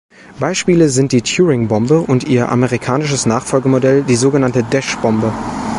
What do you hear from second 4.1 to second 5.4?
sogenannte „"Desch-Bombe"“.